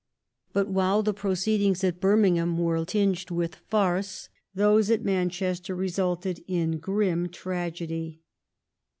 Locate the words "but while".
0.51-1.03